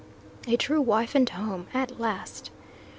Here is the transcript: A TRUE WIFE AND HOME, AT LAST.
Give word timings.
A 0.47 0.57
TRUE 0.57 0.81
WIFE 0.81 1.13
AND 1.13 1.29
HOME, 1.29 1.67
AT 1.75 1.99
LAST. 1.99 2.49